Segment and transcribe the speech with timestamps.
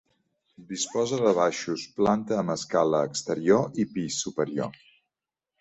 [0.69, 4.85] Disposa de baixos, planta amb escala exterior i pis superior.